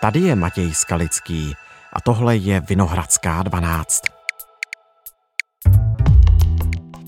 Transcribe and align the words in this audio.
Tady 0.00 0.20
je 0.20 0.36
Matěj 0.36 0.74
Skalický 0.74 1.54
a 1.92 2.00
tohle 2.00 2.36
je 2.36 2.60
Vinohradská 2.60 3.42
12. 3.42 4.02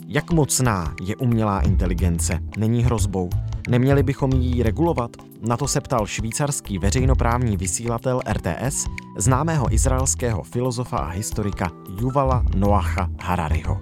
Jak 0.06 0.30
mocná 0.30 0.94
je 1.02 1.16
umělá 1.16 1.60
inteligence? 1.60 2.38
Není 2.56 2.84
hrozbou? 2.84 3.30
Neměli 3.68 4.02
bychom 4.02 4.32
ji 4.32 4.62
regulovat? 4.62 5.10
Na 5.40 5.56
to 5.56 5.68
se 5.68 5.80
ptal 5.80 6.06
švýcarský 6.06 6.78
veřejnoprávní 6.78 7.56
vysílatel 7.56 8.20
RTS, 8.32 8.86
známého 9.18 9.74
izraelského 9.74 10.42
filozofa 10.42 10.96
a 10.96 11.08
historika 11.08 11.70
Juvala 12.00 12.44
Noacha 12.56 13.08
Harariho. 13.22 13.80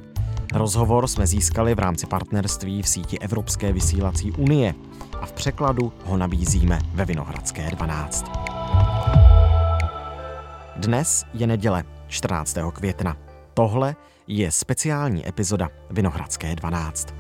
Rozhovor 0.54 1.06
jsme 1.08 1.26
získali 1.26 1.74
v 1.74 1.78
rámci 1.78 2.06
partnerství 2.06 2.82
v 2.82 2.88
síti 2.88 3.18
Evropské 3.18 3.72
vysílací 3.72 4.32
unie 4.32 4.74
a 5.20 5.26
v 5.26 5.32
překladu 5.32 5.92
ho 6.04 6.16
nabízíme 6.16 6.78
ve 6.94 7.04
Vinohradské 7.04 7.70
12. 7.70 8.49
Dnes 10.76 11.24
je 11.34 11.46
neděle 11.46 11.84
14. 12.08 12.56
května. 12.72 13.16
Tohle 13.54 13.96
je 14.26 14.52
speciální 14.52 15.28
epizoda 15.28 15.68
Vinohradské 15.90 16.56
12. 16.56 17.14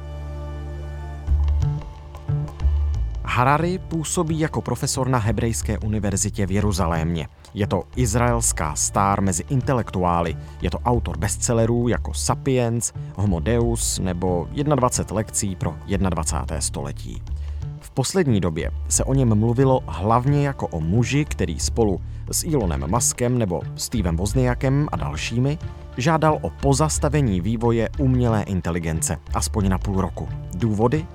Harari 3.24 3.78
působí 3.78 4.40
jako 4.40 4.62
profesor 4.62 5.08
na 5.08 5.18
Hebrejské 5.18 5.78
univerzitě 5.78 6.46
v 6.46 6.50
Jeruzalémě. 6.50 7.28
Je 7.54 7.66
to 7.66 7.82
izraelská 7.96 8.74
star 8.74 9.20
mezi 9.20 9.44
intelektuály. 9.48 10.36
Je 10.62 10.70
to 10.70 10.78
autor 10.78 11.18
bestsellerů 11.18 11.88
jako 11.88 12.14
Sapiens, 12.14 12.92
Homo 13.16 13.40
Deus 13.40 13.98
nebo 13.98 14.48
21 14.52 15.16
lekcí 15.16 15.56
pro 15.56 15.74
21. 15.86 16.60
století. 16.60 17.22
V 17.90 17.92
poslední 17.92 18.40
době 18.40 18.70
se 18.88 19.04
o 19.04 19.14
něm 19.14 19.34
mluvilo 19.34 19.80
hlavně 19.86 20.46
jako 20.46 20.66
o 20.66 20.80
muži, 20.80 21.24
který 21.24 21.60
spolu 21.60 22.00
s 22.32 22.44
Elonem 22.44 22.84
Muskem 22.90 23.38
nebo 23.38 23.62
Stevem 23.76 24.16
Wozniakem 24.16 24.88
a 24.92 24.96
dalšími 24.96 25.58
žádal 25.96 26.38
o 26.42 26.50
pozastavení 26.50 27.40
vývoje 27.40 27.88
umělé 27.98 28.42
inteligence, 28.42 29.18
aspoň 29.34 29.68
na 29.68 29.78
půl 29.78 30.00
roku. 30.00 30.28
Důvody? 30.54 31.06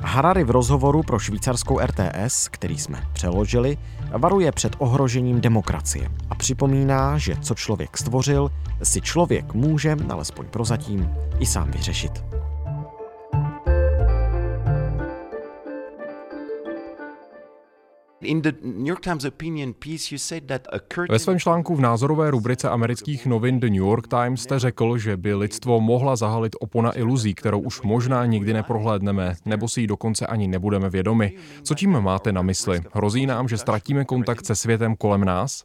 Harari 0.00 0.44
v 0.44 0.50
rozhovoru 0.50 1.02
pro 1.02 1.18
švýcarskou 1.18 1.78
RTS, 1.78 2.48
který 2.48 2.78
jsme 2.78 3.02
přeložili, 3.12 3.78
varuje 4.18 4.52
před 4.52 4.76
ohrožením 4.78 5.40
demokracie 5.40 6.10
a 6.30 6.34
připomíná, 6.34 7.18
že 7.18 7.36
co 7.36 7.54
člověk 7.54 7.98
stvořil, 7.98 8.50
si 8.82 9.00
člověk 9.00 9.54
může, 9.54 9.96
alespoň 10.08 10.46
prozatím, 10.46 11.10
i 11.38 11.46
sám 11.46 11.70
vyřešit. 11.70 12.37
Ve 21.10 21.18
svém 21.18 21.38
článku 21.38 21.76
v 21.76 21.80
názorové 21.80 22.30
rubrice 22.30 22.68
amerických 22.68 23.26
novin 23.26 23.60
The 23.60 23.66
New 23.66 23.74
York 23.74 24.08
Times 24.08 24.42
jste 24.42 24.58
řekl, 24.58 24.98
že 24.98 25.16
by 25.16 25.34
lidstvo 25.34 25.80
mohla 25.80 26.16
zahalit 26.16 26.56
opona 26.60 26.98
iluzí, 26.98 27.34
kterou 27.34 27.60
už 27.60 27.82
možná 27.82 28.26
nikdy 28.26 28.52
neprohlédneme, 28.52 29.34
nebo 29.44 29.68
si 29.68 29.80
ji 29.80 29.86
dokonce 29.86 30.26
ani 30.26 30.48
nebudeme 30.48 30.90
vědomi. 30.90 31.32
Co 31.62 31.74
tím 31.74 32.00
máte 32.00 32.32
na 32.32 32.42
mysli? 32.42 32.80
Hrozí 32.92 33.26
nám, 33.26 33.48
že 33.48 33.58
ztratíme 33.58 34.04
kontakt 34.04 34.46
se 34.46 34.54
světem 34.54 34.96
kolem 34.96 35.24
nás? 35.24 35.64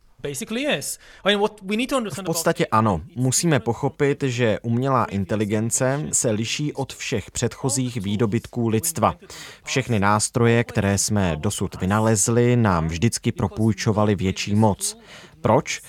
V 2.22 2.24
podstatě 2.26 2.66
ano. 2.66 3.02
Musíme 3.16 3.60
pochopit, 3.60 4.24
že 4.24 4.60
umělá 4.62 5.06
inteligence 5.06 6.08
se 6.12 6.32
liší 6.32 6.74
od 6.74 6.94
všech 6.94 7.32
předchozích 7.32 7.96
výdobytků 7.96 8.68
lidstva. 8.68 9.16
Všechny 9.64 10.00
nástroje, 10.00 10.64
které 10.64 10.98
jsme 10.98 11.36
dosud 11.36 11.76
vynalezli, 11.76 12.56
nám 12.56 12.88
vždycky 12.88 13.32
propůjčovaly 13.32 14.16
větší 14.16 14.56
moc. 14.56 14.98
Proč? 15.42 15.82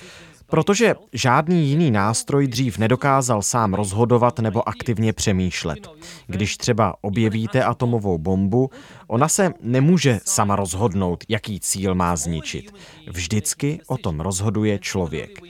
Protože 0.46 0.94
žádný 1.12 1.68
jiný 1.68 1.90
nástroj 1.90 2.46
dřív 2.46 2.78
nedokázal 2.78 3.42
sám 3.42 3.74
rozhodovat 3.74 4.38
nebo 4.38 4.68
aktivně 4.68 5.12
přemýšlet. 5.12 5.88
Když 6.26 6.56
třeba 6.56 6.94
objevíte 7.00 7.64
atomovou 7.64 8.18
bombu, 8.18 8.70
ona 9.06 9.28
se 9.28 9.52
nemůže 9.60 10.20
sama 10.24 10.56
rozhodnout, 10.56 11.24
jaký 11.28 11.60
cíl 11.60 11.94
má 11.94 12.16
zničit. 12.16 12.74
Vždycky 13.10 13.80
o 13.86 13.96
tom 13.96 14.20
rozhoduje 14.20 14.78
člověk. 14.78 15.40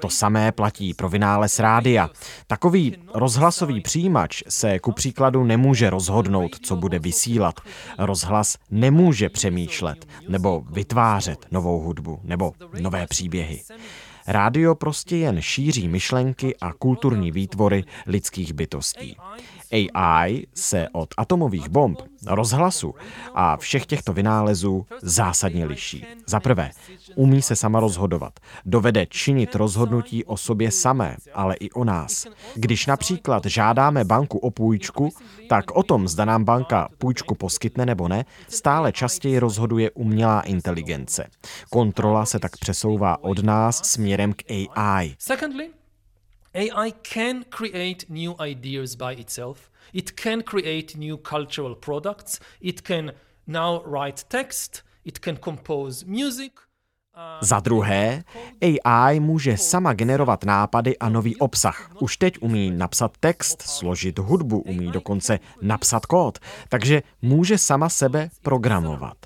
To 0.00 0.10
samé 0.10 0.52
platí 0.52 0.94
pro 0.94 1.08
vynález 1.08 1.58
rádia. 1.58 2.10
Takový 2.46 2.96
rozhlasový 3.14 3.80
přijímač 3.80 4.42
se 4.48 4.78
ku 4.78 4.92
příkladu 4.92 5.44
nemůže 5.44 5.90
rozhodnout, 5.90 6.56
co 6.62 6.76
bude 6.76 6.98
vysílat. 6.98 7.60
Rozhlas 7.98 8.56
nemůže 8.70 9.28
přemýšlet 9.28 10.06
nebo 10.28 10.62
vytvářet 10.70 11.46
novou 11.50 11.80
hudbu 11.80 12.20
nebo 12.24 12.52
nové 12.80 13.06
příběhy. 13.06 13.62
Rádio 14.26 14.74
prostě 14.74 15.16
jen 15.16 15.40
šíří 15.40 15.88
myšlenky 15.88 16.56
a 16.56 16.72
kulturní 16.72 17.32
výtvory 17.32 17.84
lidských 18.06 18.52
bytostí. 18.52 19.16
AI 19.72 20.46
se 20.54 20.88
od 20.92 21.08
atomových 21.16 21.68
bomb, 21.68 22.00
rozhlasu 22.26 22.94
a 23.34 23.56
všech 23.56 23.86
těchto 23.86 24.12
vynálezů 24.12 24.86
zásadně 25.02 25.64
liší. 25.64 26.06
Za 26.26 26.40
prvé, 26.40 26.70
umí 27.14 27.42
se 27.42 27.56
sama 27.56 27.80
rozhodovat. 27.80 28.40
Dovede 28.64 29.06
činit 29.06 29.54
rozhodnutí 29.54 30.24
o 30.24 30.36
sobě 30.36 30.70
samé, 30.70 31.16
ale 31.34 31.54
i 31.54 31.70
o 31.70 31.84
nás. 31.84 32.26
Když 32.54 32.86
například 32.86 33.46
žádáme 33.46 34.04
banku 34.04 34.38
o 34.38 34.50
půjčku, 34.50 35.08
tak 35.48 35.70
o 35.70 35.82
tom, 35.82 36.08
zda 36.08 36.24
nám 36.24 36.44
banka 36.44 36.88
půjčku 36.98 37.34
poskytne 37.34 37.86
nebo 37.86 38.08
ne, 38.08 38.24
stále 38.48 38.92
častěji 38.92 39.38
rozhoduje 39.38 39.90
umělá 39.90 40.40
inteligence. 40.40 41.26
Kontrola 41.70 42.26
se 42.26 42.38
tak 42.38 42.56
přesouvá 42.56 43.24
od 43.24 43.38
nás 43.38 43.76
směrem 43.84 44.32
k 44.32 44.42
AI. 44.76 45.14
AI 46.54 46.92
can 46.92 47.44
create 47.44 48.06
new 48.08 48.34
ideas 48.38 48.94
by 48.94 49.14
itself. 49.14 49.70
It 49.92 50.20
can 50.20 50.42
create 50.42 50.98
new 50.98 51.16
cultural 51.16 51.74
products. 51.74 52.40
It 52.60 52.82
can 52.82 53.12
now 53.46 53.82
write 53.86 54.24
text. 54.28 54.82
It 55.04 55.18
can 55.18 55.36
compose 55.36 56.04
music. 56.06 56.52
Za 57.40 57.60
druhé, 57.60 58.24
AI 58.84 59.20
může 59.20 59.56
sama 59.56 59.92
generovat 59.92 60.44
nápady 60.44 60.98
a 60.98 61.08
nový 61.08 61.36
obsah. 61.36 61.90
Už 62.00 62.16
teď 62.16 62.34
umí 62.40 62.70
napsat 62.70 63.12
text, 63.20 63.62
složit 63.62 64.18
hudbu, 64.18 64.60
umí 64.60 64.90
dokonce 64.90 65.38
napsat 65.62 66.06
kód, 66.06 66.38
takže 66.68 67.02
může 67.22 67.58
sama 67.58 67.88
sebe 67.88 68.30
programovat. 68.42 69.16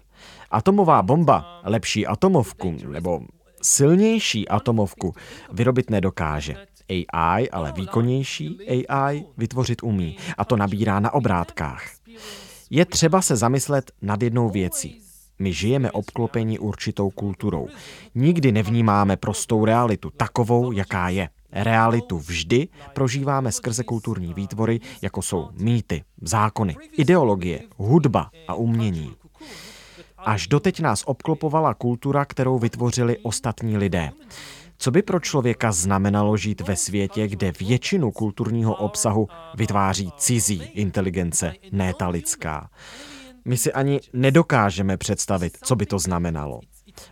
Atomová 0.51 1.03
bomba, 1.03 1.61
lepší 1.65 2.07
atomovku 2.07 2.77
nebo 2.89 3.21
silnější 3.63 4.49
atomovku 4.49 5.15
vyrobit 5.53 5.91
nedokáže. 5.91 6.67
AI, 6.89 7.51
ale 7.51 7.73
výkonnější 7.73 8.59
AI 8.89 9.25
vytvořit 9.37 9.83
umí 9.83 10.17
a 10.39 10.45
to 10.45 10.57
nabírá 10.57 11.01
na 11.01 11.15
obrátkách. 11.15 11.83
Je 12.71 12.85
třeba 12.85 13.23
se 13.23 13.37
zamyslet 13.37 13.93
nad 14.03 14.23
jednou 14.23 14.51
věcí. 14.51 15.01
My 15.39 15.53
žijeme 15.53 15.91
obklopeni 15.91 16.59
určitou 16.59 17.11
kulturou. 17.11 17.69
Nikdy 18.15 18.53
nevnímáme 18.53 19.17
prostou 19.17 19.65
realitu, 19.65 20.11
takovou, 20.11 20.73
jaká 20.73 21.09
je. 21.09 21.29
Realitu 21.53 22.19
vždy 22.19 22.69
prožíváme 22.95 23.53
skrze 23.53 23.85
kulturní 23.85 24.35
výtvory, 24.35 24.81
jako 25.03 25.23
jsou 25.23 25.49
mýty, 25.53 26.03
zákony, 26.23 26.77
ideologie, 26.93 27.63
hudba 27.77 28.31
a 28.49 28.55
umění. 28.55 29.15
Až 30.19 30.49
doteď 30.49 30.81
nás 30.81 31.03
obklopovala 31.07 31.75
kultura, 31.75 32.25
kterou 32.25 32.59
vytvořili 32.59 33.19
ostatní 33.19 33.77
lidé. 33.77 34.11
Co 34.79 34.91
by 34.91 35.03
pro 35.03 35.21
člověka 35.21 35.73
znamenalo 35.73 36.37
žít 36.37 36.61
ve 36.61 36.77
světě, 36.77 37.29
kde 37.29 37.53
většinu 37.61 38.11
kulturního 38.11 38.75
obsahu 38.75 39.29
vytváří 39.55 40.13
cizí 40.17 40.63
inteligence, 40.75 41.53
ne 41.73 41.95
ta 41.99 42.09
lidská? 42.09 42.71
My 43.45 43.57
si 43.57 43.73
ani 43.73 44.01
nedokážeme 44.13 44.97
představit, 44.97 45.59
co 45.63 45.77
by 45.77 45.87
to 45.87 45.99
znamenalo. 45.99 46.61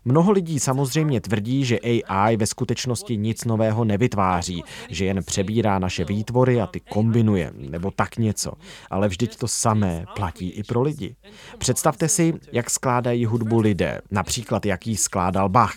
Mnoho 0.04 0.32
lidí 0.32 0.60
samozřejmě 0.60 1.20
tvrdí, 1.20 1.64
že 1.64 1.78
AI 2.08 2.36
ve 2.36 2.46
skutečnosti 2.46 3.16
nic 3.16 3.44
nového 3.44 3.84
nevytváří, 3.84 4.64
že 4.88 5.04
jen 5.04 5.24
přebírá 5.24 5.78
naše 5.78 6.04
výtvory 6.04 6.60
a 6.60 6.66
ty 6.66 6.80
kombinuje, 6.80 7.52
nebo 7.54 7.90
tak 7.90 8.16
něco. 8.16 8.52
Ale 8.90 9.08
vždyť 9.08 9.36
to 9.36 9.48
samé 9.48 10.04
platí 10.16 10.50
i 10.50 10.62
pro 10.62 10.82
lidi. 10.82 11.16
Představte 11.58 12.08
si, 12.08 12.34
jak 12.52 12.70
skládají 12.70 13.24
hudbu 13.24 13.60
lidé, 13.60 14.00
například 14.10 14.66
jaký 14.66 14.96
skládal 14.96 15.48
Bach. 15.48 15.76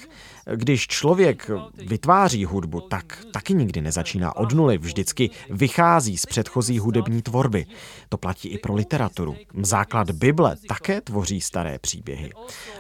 Když 0.55 0.88
člověk 0.88 1.49
vytváří 1.88 2.45
hudbu, 2.45 2.81
tak 2.81 3.25
taky 3.33 3.53
nikdy 3.53 3.81
nezačíná 3.81 4.35
od 4.35 4.53
nuly, 4.53 4.77
vždycky 4.77 5.29
vychází 5.49 6.17
z 6.17 6.25
předchozí 6.25 6.79
hudební 6.79 7.21
tvorby. 7.21 7.65
To 8.09 8.17
platí 8.17 8.49
i 8.49 8.57
pro 8.57 8.73
literaturu. 8.73 9.35
Základ 9.61 10.11
Bible 10.11 10.55
také 10.67 11.01
tvoří 11.01 11.41
staré 11.41 11.79
příběhy. 11.79 12.31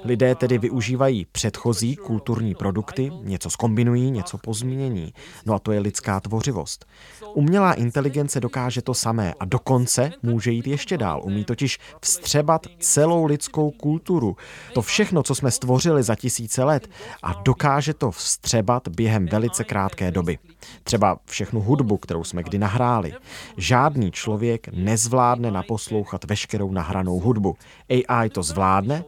Lidé 0.03 0.35
tedy 0.35 0.57
využívají 0.57 1.25
předchozí 1.31 1.95
kulturní 1.95 2.55
produkty, 2.55 3.11
něco 3.21 3.49
skombinují, 3.49 4.11
něco 4.11 4.37
pozmění. 4.37 5.13
No 5.45 5.53
a 5.53 5.59
to 5.59 5.71
je 5.71 5.79
lidská 5.79 6.19
tvořivost. 6.19 6.85
Umělá 7.33 7.73
inteligence 7.73 8.39
dokáže 8.39 8.81
to 8.81 8.93
samé 8.93 9.33
a 9.39 9.45
dokonce 9.45 10.11
může 10.23 10.51
jít 10.51 10.67
ještě 10.67 10.97
dál. 10.97 11.21
Umí 11.23 11.43
totiž 11.43 11.79
vstřebat 12.01 12.67
celou 12.79 13.25
lidskou 13.25 13.71
kulturu. 13.71 14.37
To 14.73 14.81
všechno, 14.81 15.23
co 15.23 15.35
jsme 15.35 15.51
stvořili 15.51 16.03
za 16.03 16.15
tisíce 16.15 16.63
let 16.63 16.89
a 17.23 17.33
do 17.33 17.56
dokáže 17.57 17.93
to 17.93 18.11
vstřebat 18.11 18.87
během 18.87 19.25
velice 19.25 19.63
krátké 19.63 20.11
doby. 20.11 20.37
Třeba 20.83 21.17
všechnu 21.25 21.61
hudbu, 21.61 21.97
kterou 21.97 22.23
jsme 22.23 22.43
kdy 22.43 22.57
nahráli. 22.57 23.13
Žádný 23.57 24.11
člověk 24.11 24.67
nezvládne 24.67 25.51
naposlouchat 25.51 26.23
veškerou 26.23 26.71
nahranou 26.71 27.19
hudbu. 27.19 27.55
AI 27.89 28.29
to 28.29 28.43
zvládne 28.43 29.03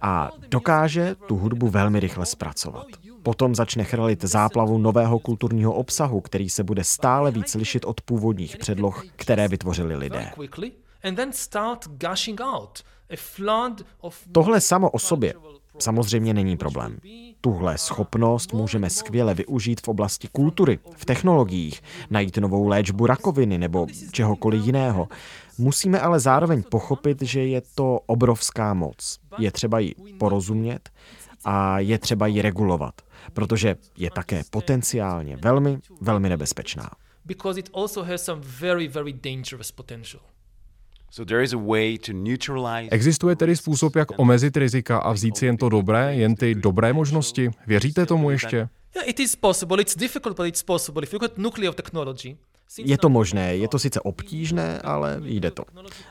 a 0.00 0.30
dokáže 0.48 1.16
tu 1.26 1.36
hudbu 1.36 1.68
velmi 1.68 2.00
rychle 2.00 2.26
zpracovat. 2.26 2.86
Potom 3.22 3.54
začne 3.54 3.84
chralit 3.84 4.24
záplavu 4.24 4.78
nového 4.78 5.18
kulturního 5.18 5.72
obsahu, 5.72 6.20
který 6.20 6.50
se 6.50 6.64
bude 6.64 6.84
stále 6.84 7.30
víc 7.30 7.54
lišit 7.54 7.84
od 7.84 8.00
původních 8.00 8.56
předloh, 8.56 9.04
které 9.16 9.48
vytvořili 9.48 9.96
lidé. 9.96 10.30
Tohle 14.32 14.60
samo 14.60 14.90
o 14.90 14.98
sobě 14.98 15.34
samozřejmě 15.78 16.34
není 16.34 16.56
problém. 16.56 16.98
Tuhle 17.40 17.78
schopnost 17.78 18.52
můžeme 18.52 18.90
skvěle 18.90 19.34
využít 19.34 19.80
v 19.80 19.88
oblasti 19.88 20.28
kultury, 20.32 20.78
v 20.96 21.04
technologiích, 21.04 21.82
najít 22.10 22.36
novou 22.36 22.66
léčbu 22.66 23.06
rakoviny 23.06 23.58
nebo 23.58 23.86
čehokoliv 24.12 24.66
jiného. 24.66 25.08
Musíme 25.58 26.00
ale 26.00 26.20
zároveň 26.20 26.62
pochopit, 26.62 27.22
že 27.22 27.44
je 27.44 27.62
to 27.74 28.00
obrovská 28.06 28.74
moc. 28.74 29.18
Je 29.38 29.50
třeba 29.52 29.78
ji 29.78 29.94
porozumět 30.18 30.90
a 31.44 31.78
je 31.78 31.98
třeba 31.98 32.26
ji 32.26 32.42
regulovat, 32.42 32.94
protože 33.32 33.76
je 33.96 34.10
také 34.10 34.42
potenciálně 34.50 35.36
velmi, 35.36 35.78
velmi 36.00 36.28
nebezpečná. 36.28 36.90
Because 37.24 37.60
it 37.60 37.70
also 37.74 38.02
has 38.02 38.24
some 38.24 38.42
very, 38.60 38.88
very 38.88 39.12
dangerous 39.12 39.72
potential. 39.72 40.22
Existuje 42.90 43.36
tedy 43.36 43.56
způsob, 43.56 43.96
jak 43.96 44.08
omezit 44.18 44.56
rizika 44.56 44.98
a 44.98 45.12
vzít 45.12 45.36
si 45.36 45.46
jen 45.46 45.56
to 45.56 45.68
dobré, 45.68 46.14
jen 46.14 46.34
ty 46.34 46.54
dobré 46.54 46.92
možnosti? 46.92 47.50
Věříte 47.66 48.06
tomu 48.06 48.30
ještě? 48.30 48.68
Je 52.78 52.98
to 52.98 53.08
možné, 53.08 53.56
je 53.56 53.68
to 53.68 53.78
sice 53.78 54.00
obtížné, 54.00 54.80
ale 54.80 55.20
jde 55.24 55.50
to. 55.50 55.64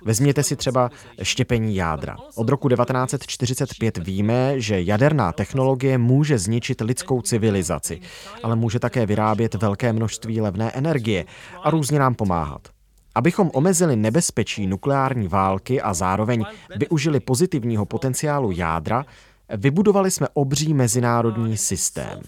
Vezměte 0.05 0.43
si 0.43 0.55
třeba 0.55 0.89
štěpení 1.21 1.75
jádra. 1.75 2.17
Od 2.35 2.49
roku 2.49 2.69
1945 2.69 3.97
víme, 3.97 4.61
že 4.61 4.81
jaderná 4.81 5.31
technologie 5.31 5.97
může 5.97 6.37
zničit 6.37 6.81
lidskou 6.81 7.21
civilizaci, 7.21 8.01
ale 8.43 8.55
může 8.55 8.79
také 8.79 9.05
vyrábět 9.05 9.53
velké 9.53 9.93
množství 9.93 10.41
levné 10.41 10.71
energie 10.71 11.25
a 11.63 11.69
různě 11.69 11.99
nám 11.99 12.15
pomáhat. 12.15 12.76
Abychom 13.17 13.51
omezili 13.53 13.95
nebezpečí 13.95 14.67
nukleární 14.67 15.27
války 15.27 15.81
a 15.81 15.93
zároveň 15.93 16.45
využili 16.75 17.19
pozitivního 17.19 17.85
potenciálu 17.85 18.51
jádra, 18.51 19.05
vybudovali 19.57 20.11
jsme 20.11 20.27
obří 20.33 20.73
mezinárodní 20.73 21.57
systém. 21.57 22.19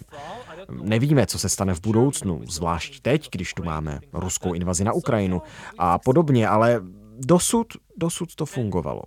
Nevíme, 0.82 1.26
co 1.26 1.38
se 1.38 1.48
stane 1.48 1.74
v 1.74 1.80
budoucnu, 1.80 2.40
zvlášť 2.48 3.00
teď, 3.00 3.28
když 3.30 3.54
tu 3.54 3.64
máme 3.64 4.00
ruskou 4.12 4.54
invazi 4.54 4.84
na 4.84 4.92
Ukrajinu 4.92 5.42
a 5.78 5.98
podobně, 5.98 6.48
ale 6.48 6.80
dosud, 7.18 7.66
dosud 7.96 8.34
to 8.34 8.46
fungovalo. 8.46 9.02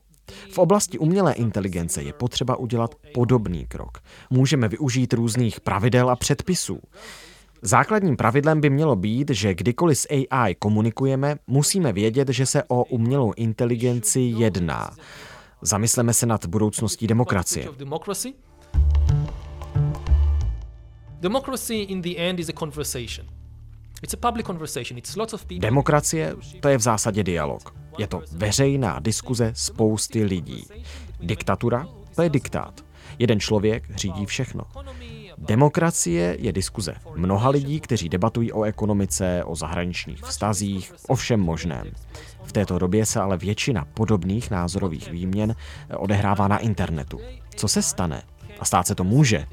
V 0.52 0.58
oblasti 0.58 1.00
umělé 1.00 1.34
inteligence 1.34 2.04
je 2.04 2.14
potřeba 2.14 2.56
udělat 2.56 2.96
podobný 3.14 3.66
krok. 3.68 3.98
Můžeme 4.30 4.68
využít 4.68 5.14
různých 5.14 5.62
pravidel 5.62 6.10
a 6.10 6.16
předpisů. 6.16 6.80
Základním 7.66 8.18
pravidlem 8.18 8.62
by 8.62 8.70
mělo 8.70 8.96
být, 8.96 9.30
že 9.30 9.54
kdykoliv 9.54 9.98
s 9.98 10.08
AI 10.12 10.56
komunikujeme, 10.56 11.36
musíme 11.48 11.94
vědět, 11.94 12.30
že 12.30 12.46
se 12.46 12.64
o 12.68 12.84
umělou 12.84 13.34
inteligenci 13.36 14.20
jedná. 14.20 14.92
Zamysleme 15.62 16.14
se 16.14 16.26
nad 16.26 16.46
budoucností 16.46 17.08
demokracie. 17.08 17.70
Demokracie 25.60 26.36
to 26.60 26.68
je 26.68 26.78
v 26.78 26.82
zásadě 26.82 27.24
dialog. 27.24 27.76
Je 27.98 28.08
to 28.08 28.22
veřejná 28.32 29.00
diskuze 29.00 29.52
spousty 29.56 30.24
lidí. 30.24 30.68
Diktatura 31.20 31.88
to 32.16 32.22
je 32.22 32.30
diktát. 32.30 32.86
Jeden 33.20 33.40
člověk 33.40 33.96
řídí 33.96 34.26
všechno. 34.26 34.64
Demokracie 35.46 36.38
je 36.40 36.52
diskuze 36.52 36.94
mnoha 37.16 37.50
lidí, 37.50 37.80
kteří 37.80 38.10
debatují 38.10 38.52
o 38.52 38.64
ekonomice, 38.64 39.44
o 39.44 39.56
zahraničních 39.56 40.24
vztazích, 40.24 40.94
o 41.08 41.16
všem 41.16 41.40
možném. 41.40 41.92
V 42.44 42.52
této 42.52 42.80
době 42.80 43.06
se 43.06 43.20
ale 43.20 43.38
většina 43.38 43.86
podobných 43.94 44.52
názorových 44.52 45.12
výměn 45.12 45.56
odehrává 45.98 46.48
na 46.48 46.58
internetu. 46.58 47.20
Co 47.56 47.68
se 47.68 47.82
stane? 47.82 48.22
A 48.60 48.66
stát 48.66 48.88
se 48.88 48.96
to 48.96 49.04
může, 49.04 49.46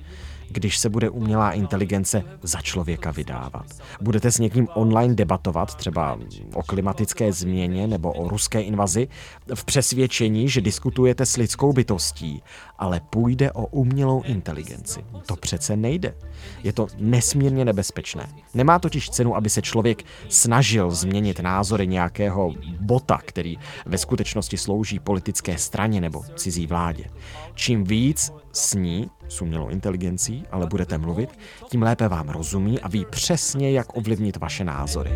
když 0.50 0.78
se 0.78 0.88
bude 0.88 1.10
umělá 1.10 1.52
inteligence 1.52 2.22
za 2.42 2.60
člověka 2.60 3.10
vydávat. 3.10 3.66
Budete 4.00 4.30
s 4.30 4.38
někým 4.38 4.68
online 4.74 5.14
debatovat, 5.14 5.74
třeba 5.74 6.18
o 6.54 6.62
klimatické 6.62 7.32
změně 7.32 7.86
nebo 7.86 8.12
o 8.12 8.28
ruské 8.28 8.60
invazi, 8.60 9.08
v 9.54 9.64
přesvědčení, 9.64 10.48
že 10.48 10.60
diskutujete 10.60 11.26
s 11.26 11.36
lidskou 11.36 11.72
bytostí, 11.72 12.42
ale 12.78 13.00
půjde 13.10 13.52
o 13.52 13.66
umělou 13.66 14.22
inteligenci. 14.22 15.04
To 15.26 15.36
přece 15.36 15.76
nejde. 15.76 16.14
Je 16.62 16.72
to 16.72 16.86
nesmírně 16.98 17.64
nebezpečné. 17.64 18.28
Nemá 18.54 18.78
totiž 18.78 19.10
cenu, 19.10 19.36
aby 19.36 19.50
se 19.50 19.62
člověk 19.62 20.02
snažil 20.28 20.90
změnit 20.90 21.40
názory 21.40 21.86
nějakého 21.86 22.54
bota, 22.80 23.18
který 23.24 23.56
ve 23.86 23.98
skutečnosti 23.98 24.56
slouží 24.56 24.98
politické 24.98 25.58
straně 25.58 26.00
nebo 26.00 26.22
cizí 26.36 26.66
vládě. 26.66 27.04
Čím 27.54 27.84
víc 27.84 28.32
s 28.52 28.74
ní, 28.74 29.10
s 29.30 29.42
umělou 29.42 29.68
inteligencí, 29.68 30.44
ale 30.50 30.66
budete 30.66 30.98
mluvit, 30.98 31.38
tím 31.68 31.82
lépe 31.82 32.08
vám 32.08 32.28
rozumí 32.28 32.80
a 32.80 32.88
ví 32.88 33.06
přesně, 33.10 33.72
jak 33.72 33.96
ovlivnit 33.96 34.36
vaše 34.36 34.64
názory. 34.64 35.10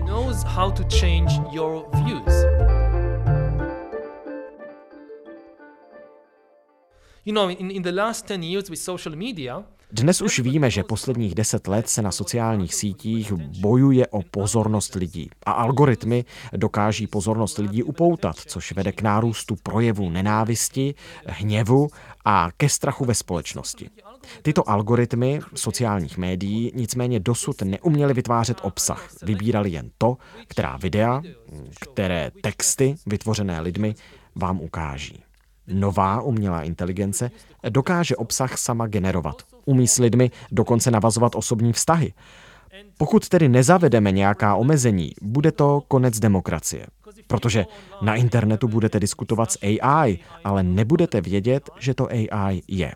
You 7.27 7.33
know, 7.33 7.51
in, 7.51 7.71
in 7.71 7.83
the 7.83 7.93
last 7.93 8.29
10 8.29 8.43
years 8.43 8.69
with 8.69 8.81
social 8.81 9.17
media, 9.17 9.65
dnes 9.95 10.23
už 10.23 10.39
víme, 10.39 10.71
že 10.71 10.83
posledních 10.83 11.35
deset 11.35 11.67
let 11.67 11.89
se 11.89 12.03
na 12.03 12.13
sociálních 12.13 12.75
sítích 12.75 13.33
bojuje 13.61 14.07
o 14.07 14.23
pozornost 14.23 14.95
lidí 14.95 15.31
a 15.47 15.53
algoritmy 15.53 16.25
dokáží 16.57 17.07
pozornost 17.07 17.59
lidí 17.59 17.83
upoutat, 17.83 18.37
což 18.37 18.73
vede 18.73 18.93
k 18.93 19.03
nárůstu 19.03 19.57
projevů 19.63 20.11
nenávisti, 20.11 20.95
hněvu 21.27 21.89
a 22.25 22.49
ke 22.57 22.69
strachu 22.69 23.05
ve 23.05 23.15
společnosti. 23.15 23.91
Tyto 24.43 24.71
algoritmy 24.71 25.41
sociálních 25.55 26.19
médií 26.19 26.73
nicméně 26.75 27.21
dosud 27.21 27.63
neuměly 27.63 28.15
vytvářet 28.15 28.59
obsah. 28.63 29.09
Vybírali 29.23 29.71
jen 29.71 29.91
to, 29.99 30.17
která 30.47 30.77
videa, 30.77 31.23
které 31.93 32.31
texty 32.43 32.95
vytvořené 33.07 33.61
lidmi 33.61 33.95
vám 34.35 34.61
ukáží. 34.61 35.23
Nová 35.67 36.21
umělá 36.21 36.63
inteligence 36.63 37.31
dokáže 37.69 38.17
obsah 38.17 38.59
sama 38.59 38.87
generovat. 38.87 39.43
Umí 39.65 39.89
s 39.89 39.99
lidmi 39.99 40.31
dokonce 40.53 40.91
navazovat 40.91 41.35
osobní 41.35 41.73
vztahy. 41.73 42.13
Pokud 42.99 43.29
tedy 43.29 43.49
nezavedeme 43.49 44.13
nějaká 44.13 44.55
omezení, 44.55 45.13
bude 45.23 45.53
to 45.53 45.83
konec 45.89 46.19
demokracie. 46.19 46.87
Protože 47.27 47.67
na 48.03 48.15
internetu 48.15 48.69
budete 48.69 49.01
diskutovat 49.01 49.53
s 49.53 49.59
AI, 49.63 50.19
ale 50.45 50.63
nebudete 50.63 51.21
vědět, 51.21 51.71
že 51.79 51.95
to 51.95 52.09
AI 52.11 52.63
je. 52.69 52.93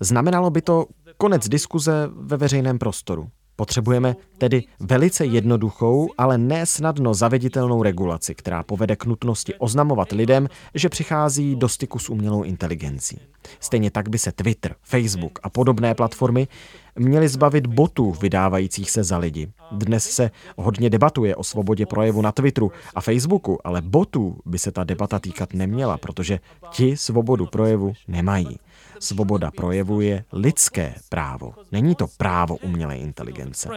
Znamenalo 0.00 0.50
by 0.50 0.62
to 0.62 0.86
konec 1.16 1.48
diskuze 1.48 2.08
ve 2.12 2.36
veřejném 2.36 2.78
prostoru. 2.78 3.28
Potřebujeme 3.56 4.16
tedy 4.38 4.64
velice 4.80 5.26
jednoduchou, 5.26 6.10
ale 6.18 6.38
ne 6.38 6.66
snadno 6.66 7.14
zaveditelnou 7.14 7.82
regulaci, 7.82 8.34
která 8.34 8.62
povede 8.62 8.96
k 8.96 9.04
nutnosti 9.04 9.54
oznamovat 9.54 10.12
lidem, 10.12 10.48
že 10.74 10.88
přichází 10.88 11.56
do 11.56 11.68
styku 11.68 11.98
s 11.98 12.08
umělou 12.08 12.42
inteligencí. 12.42 13.18
Stejně 13.60 13.90
tak 13.90 14.08
by 14.08 14.18
se 14.18 14.32
Twitter, 14.32 14.74
Facebook 14.82 15.38
a 15.42 15.50
podobné 15.50 15.94
platformy 15.94 16.48
měly 16.96 17.28
zbavit 17.28 17.66
botů 17.66 18.12
vydávajících 18.12 18.90
se 18.90 19.04
za 19.04 19.18
lidi. 19.18 19.48
Dnes 19.72 20.10
se 20.10 20.30
hodně 20.56 20.90
debatuje 20.90 21.36
o 21.36 21.44
svobodě 21.44 21.86
projevu 21.86 22.22
na 22.22 22.32
Twitteru 22.32 22.72
a 22.94 23.00
Facebooku, 23.00 23.58
ale 23.64 23.82
botů 23.82 24.36
by 24.44 24.58
se 24.58 24.70
ta 24.70 24.84
debata 24.84 25.18
týkat 25.18 25.54
neměla, 25.54 25.98
protože 25.98 26.40
ti 26.70 26.96
svobodu 26.96 27.46
projevu 27.46 27.92
nemají. 28.08 28.58
Svoboda 29.04 29.50
projevu 29.50 30.00
je 30.00 30.24
lidské 30.32 30.94
právo. 31.08 31.54
Není 31.72 31.94
to 31.94 32.06
právo 32.16 32.56
umělé 32.56 32.96
inteligence. 32.96 33.68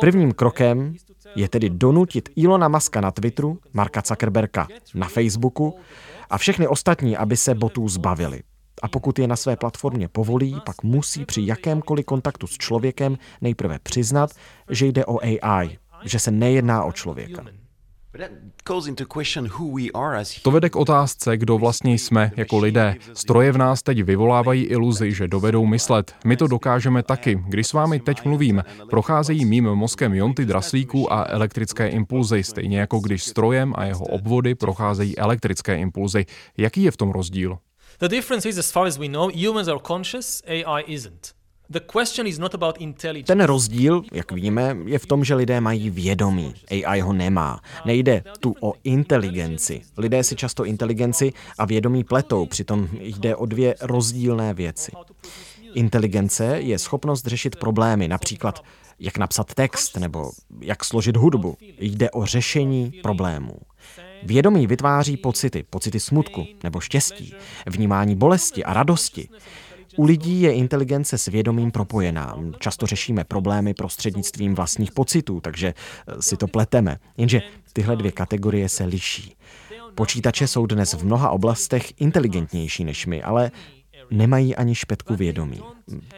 Prvním 0.00 0.32
krokem 0.32 0.94
je 1.36 1.48
tedy 1.48 1.70
donutit 1.70 2.28
Ilona 2.36 2.68
Maska 2.68 3.00
na 3.00 3.10
Twitteru, 3.10 3.58
Marka 3.72 4.02
Zuckerberga 4.06 4.68
na 4.94 5.08
Facebooku 5.08 5.78
a 6.30 6.38
všechny 6.38 6.68
ostatní, 6.68 7.16
aby 7.16 7.36
se 7.36 7.54
botů 7.54 7.88
zbavili. 7.88 8.42
A 8.82 8.88
pokud 8.88 9.18
je 9.18 9.28
na 9.28 9.36
své 9.36 9.56
platformě 9.56 10.08
povolí, 10.08 10.56
pak 10.66 10.82
musí 10.82 11.24
při 11.24 11.46
jakémkoliv 11.46 12.06
kontaktu 12.06 12.46
s 12.46 12.58
člověkem 12.58 13.18
nejprve 13.40 13.78
přiznat, 13.78 14.30
že 14.70 14.86
jde 14.86 15.06
o 15.06 15.18
AI, 15.22 15.78
že 16.04 16.18
se 16.18 16.30
nejedná 16.30 16.84
o 16.84 16.92
člověka. 16.92 17.44
To 20.42 20.50
vede 20.50 20.70
k 20.70 20.76
otázce, 20.76 21.36
kdo 21.36 21.58
vlastně 21.58 21.94
jsme 21.94 22.32
jako 22.36 22.58
lidé. 22.58 22.96
Stroje 23.12 23.52
v 23.52 23.58
nás 23.58 23.82
teď 23.82 24.02
vyvolávají 24.02 24.62
iluzi, 24.62 25.12
že 25.12 25.28
dovedou 25.28 25.66
myslet. 25.66 26.14
My 26.24 26.36
to 26.36 26.46
dokážeme 26.46 27.02
taky. 27.02 27.42
Když 27.48 27.66
s 27.66 27.72
vámi 27.72 28.00
teď 28.00 28.24
mluvím, 28.24 28.64
procházejí 28.90 29.44
mým 29.44 29.64
mozkem 29.64 30.14
jonty 30.14 30.44
draslíků 30.44 31.12
a 31.12 31.26
elektrické 31.28 31.88
impulzy, 31.88 32.42
stejně 32.42 32.78
jako 32.78 32.98
když 32.98 33.24
strojem 33.24 33.72
a 33.76 33.84
jeho 33.84 34.04
obvody 34.04 34.54
procházejí 34.54 35.18
elektrické 35.18 35.78
impulzy. 35.78 36.26
Jaký 36.56 36.82
je 36.82 36.90
v 36.90 36.96
tom 36.96 37.10
rozdíl? 37.10 37.58
The 37.98 38.08
difference 38.08 38.48
is, 38.48 38.58
as 38.58 38.70
far 38.70 38.86
as 38.86 38.98
we 38.98 39.08
know, 39.08 39.30
humans 39.46 39.68
are 39.68 39.80
conscious, 39.86 40.42
AI 40.46 40.82
isn't. 40.86 41.41
Ten 43.22 43.40
rozdíl, 43.40 44.02
jak 44.12 44.32
víme, 44.32 44.76
je 44.86 44.98
v 44.98 45.06
tom, 45.06 45.24
že 45.24 45.34
lidé 45.34 45.60
mají 45.60 45.90
vědomí. 45.90 46.54
AI 46.70 47.00
ho 47.00 47.12
nemá. 47.12 47.60
Nejde 47.84 48.24
tu 48.40 48.54
o 48.60 48.74
inteligenci. 48.84 49.82
Lidé 49.98 50.24
si 50.24 50.36
často 50.36 50.64
inteligenci 50.64 51.32
a 51.58 51.64
vědomí 51.64 52.04
pletou, 52.04 52.46
přitom 52.46 52.88
jde 53.00 53.36
o 53.36 53.46
dvě 53.46 53.74
rozdílné 53.80 54.54
věci. 54.54 54.92
Inteligence 55.74 56.56
je 56.60 56.78
schopnost 56.78 57.26
řešit 57.26 57.56
problémy, 57.56 58.08
například 58.08 58.64
jak 58.98 59.18
napsat 59.18 59.54
text 59.54 59.96
nebo 59.96 60.30
jak 60.60 60.84
složit 60.84 61.16
hudbu. 61.16 61.56
Jde 61.78 62.10
o 62.10 62.26
řešení 62.26 62.90
problémů. 63.02 63.54
Vědomí 64.22 64.66
vytváří 64.66 65.16
pocity, 65.16 65.64
pocity 65.70 66.00
smutku 66.00 66.46
nebo 66.62 66.80
štěstí, 66.80 67.34
vnímání 67.66 68.16
bolesti 68.16 68.64
a 68.64 68.72
radosti. 68.72 69.28
U 69.96 70.04
lidí 70.04 70.42
je 70.42 70.52
inteligence 70.52 71.18
s 71.18 71.26
vědomím 71.26 71.70
propojená. 71.70 72.36
Často 72.58 72.86
řešíme 72.86 73.24
problémy 73.24 73.74
prostřednictvím 73.74 74.54
vlastních 74.54 74.92
pocitů, 74.92 75.40
takže 75.40 75.74
eh, 76.08 76.22
si 76.22 76.36
to 76.36 76.46
pleteme. 76.46 76.98
Jenže 77.16 77.42
tyhle 77.72 77.96
dvě 77.96 78.12
kategorie 78.12 78.68
se 78.68 78.84
liší. 78.84 79.36
Počítače 79.94 80.46
jsou 80.48 80.66
dnes 80.66 80.94
v 80.94 81.04
mnoha 81.04 81.30
oblastech 81.30 82.00
inteligentnější 82.00 82.84
než 82.84 83.06
my, 83.06 83.22
ale 83.22 83.50
nemají 84.10 84.56
ani 84.56 84.74
špetku 84.74 85.16
vědomí. 85.16 85.60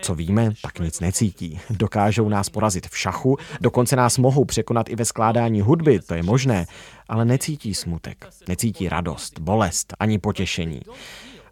Co 0.03 0.15
víme, 0.15 0.51
tak 0.63 0.79
nic 0.79 1.01
necítí. 1.01 1.61
Dokážou 1.71 2.29
nás 2.29 2.49
porazit 2.49 2.87
v 2.87 2.99
šachu, 2.99 3.37
dokonce 3.61 3.97
nás 3.97 4.19
mohou 4.19 4.45
překonat 4.45 4.89
i 4.89 4.97
ve 4.97 5.05
skládání 5.05 5.61
hudby, 5.61 6.01
to 6.01 6.15
je 6.15 6.23
možné, 6.23 6.67
ale 7.09 7.25
necítí 7.25 7.75
smutek, 7.75 8.27
necítí 8.49 8.89
radost, 8.89 9.39
bolest 9.41 9.95
ani 9.99 10.19
potěšení. 10.19 10.81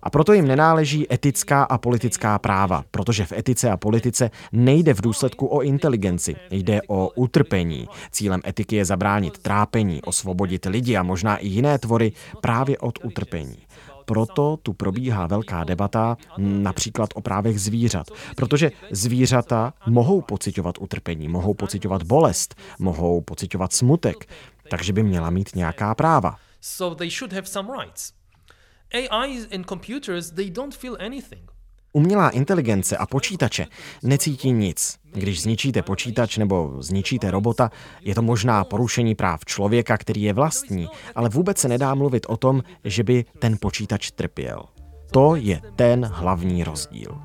A 0.02 0.10
proto 0.10 0.32
jim 0.32 0.48
nenáleží 0.48 1.12
etická 1.12 1.62
a 1.62 1.78
politická 1.78 2.38
práva, 2.38 2.84
protože 2.90 3.24
v 3.24 3.32
etice 3.32 3.70
a 3.70 3.76
politice 3.76 4.30
nejde 4.52 4.94
v 4.94 5.00
důsledku 5.00 5.46
o 5.46 5.60
inteligenci, 5.60 6.36
jde 6.50 6.80
o 6.88 7.08
utrpení. 7.08 7.88
Cílem 8.10 8.40
etiky 8.46 8.76
je 8.76 8.84
zabránit 8.84 9.38
trápení, 9.38 10.02
osvobodit 10.02 10.64
lidi 10.64 10.96
a 10.96 11.02
možná 11.02 11.36
i 11.36 11.48
jiné 11.48 11.78
tvory 11.78 12.12
právě 12.40 12.78
od 12.78 12.98
utrpení. 13.04 13.56
Proto 14.04 14.58
tu 14.62 14.72
probíhá 14.72 15.26
velká 15.26 15.64
debata 15.64 16.16
například 16.38 17.10
o 17.14 17.20
právech 17.20 17.60
zvířat, 17.60 18.06
protože 18.36 18.72
zvířata 18.90 19.72
mohou 19.86 20.20
pocitovat 20.20 20.74
utrpení, 20.80 21.28
mohou 21.28 21.54
pocitovat 21.54 22.02
bolest, 22.02 22.54
mohou 22.78 23.20
pocitovat 23.20 23.72
smutek, 23.72 24.28
takže 24.70 24.92
by 24.92 25.02
měla 25.02 25.30
mít 25.30 25.56
nějaká 25.56 25.94
práva. 25.94 26.36
So 26.60 26.96
they 26.96 27.10
should 27.10 27.32
have 27.32 27.46
some 27.46 27.68
rights. 27.82 28.21
And 29.54 29.66
computers, 29.66 30.30
they 30.30 30.50
don't 30.50 30.74
feel 30.74 30.96
anything. 31.00 31.50
Umělá 31.92 32.30
inteligence 32.30 32.96
a 32.96 33.06
počítače 33.06 33.66
necítí 34.02 34.52
nic. 34.52 34.98
Když 35.12 35.42
zničíte 35.42 35.82
počítač 35.82 36.36
nebo 36.36 36.76
zničíte 36.78 37.30
robota, 37.30 37.70
je 38.00 38.14
to 38.14 38.22
možná 38.22 38.64
porušení 38.64 39.14
práv 39.14 39.44
člověka, 39.44 39.98
který 39.98 40.22
je 40.22 40.32
vlastní, 40.32 40.88
ale 41.14 41.28
vůbec 41.28 41.58
se 41.58 41.68
nedá 41.68 41.94
mluvit 41.94 42.26
o 42.28 42.36
tom, 42.36 42.62
že 42.84 43.04
by 43.04 43.24
ten 43.38 43.56
počítač 43.60 44.10
trpěl. 44.10 44.64
To 45.10 45.36
je 45.36 45.60
ten 45.76 46.04
hlavní 46.04 46.64
rozdíl. 46.64 47.22